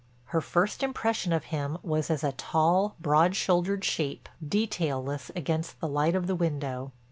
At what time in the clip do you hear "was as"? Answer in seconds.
1.83-2.23